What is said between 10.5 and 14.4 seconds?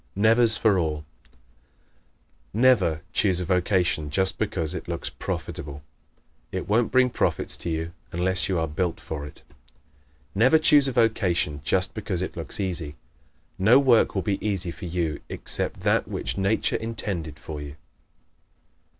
choose a vocation just because it looks easy. No work will